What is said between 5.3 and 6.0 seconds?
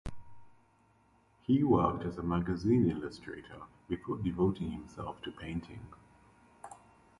painting.